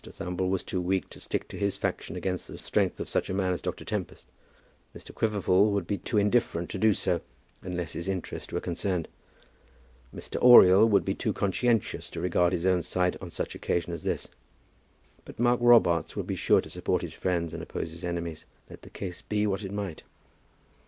Thumble 0.03 0.49
was 0.49 0.63
too 0.63 0.81
weak 0.81 1.11
to 1.11 1.19
stick 1.19 1.47
to 1.49 1.57
his 1.59 1.77
faction 1.77 2.15
against 2.15 2.47
the 2.47 2.57
strength 2.57 2.99
of 2.99 3.07
such 3.07 3.29
a 3.29 3.35
man 3.35 3.53
as 3.53 3.61
Dr. 3.61 3.85
Tempest. 3.85 4.25
Mr. 4.95 5.13
Quiverful 5.13 5.71
would 5.71 5.85
be 5.85 5.99
too 5.99 6.17
indifferent 6.17 6.71
to 6.71 6.79
do 6.79 6.91
so, 6.91 7.21
unless 7.61 7.93
his 7.93 8.07
interest 8.07 8.51
were 8.51 8.59
concerned. 8.59 9.07
Mr. 10.11 10.41
Oriel 10.41 10.89
would 10.89 11.05
be 11.05 11.13
too 11.13 11.33
conscientious 11.33 12.09
to 12.09 12.19
regard 12.19 12.51
his 12.51 12.65
own 12.65 12.81
side 12.81 13.15
on 13.21 13.29
such 13.29 13.53
an 13.53 13.59
occasion 13.59 13.93
as 13.93 14.01
this. 14.01 14.27
But 15.23 15.37
Mark 15.37 15.59
Robarts 15.61 16.15
would 16.15 16.25
be 16.25 16.35
sure 16.35 16.61
to 16.61 16.69
support 16.71 17.03
his 17.03 17.13
friends 17.13 17.53
and 17.53 17.61
oppose 17.61 17.91
his 17.91 18.03
enemies, 18.03 18.45
let 18.71 18.81
the 18.81 18.89
case 18.89 19.21
be 19.21 19.45
what 19.45 19.63
it 19.63 19.71
might. 19.71 20.01